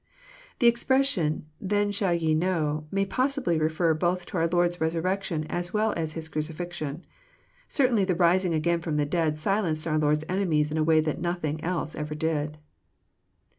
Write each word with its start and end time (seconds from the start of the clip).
/; 0.31 0.57
The 0.57 0.65
expression 0.65 1.45
"then 1.59 1.89
ye 1.89 1.91
shall 1.91 2.17
know" 2.19 2.87
may 2.89 3.05
possibly 3.05 3.59
refer 3.59 3.93
both 3.93 4.25
to 4.25 4.37
our 4.37 4.47
Lord's 4.47 4.81
resurrection 4.81 5.43
as 5.43 5.75
well 5.75 5.93
as 5.95 6.13
his 6.13 6.27
crucifixion. 6.27 7.05
Certainly 7.67 8.05
the 8.05 8.15
rising 8.15 8.55
again 8.55 8.81
from 8.81 8.97
the 8.97 9.05
dead 9.05 9.37
silenced 9.37 9.85
our 9.85 9.99
Lord's 9.99 10.25
enemies 10.27 10.71
in 10.71 10.79
a 10.79 10.83
way 10.83 11.01
that 11.01 11.21
nothing 11.21 11.63
else 11.63 11.93
ever 11.93 12.15
did. 12.15 12.57